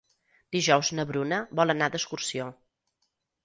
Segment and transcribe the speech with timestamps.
[0.55, 2.51] Dijous na Bruna vol anar d'excursió.